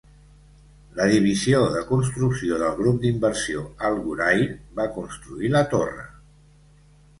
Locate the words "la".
0.99-1.05, 5.59-5.65